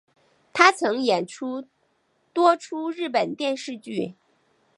[0.51, 1.65] 她曾演出
[2.33, 4.15] 多出日本电视剧。